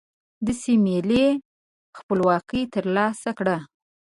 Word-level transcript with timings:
داسې 0.45 0.71
ملي 0.85 1.27
خپلواکي 1.97 2.61
ترلاسه 2.73 3.29
کړه. 3.37 3.57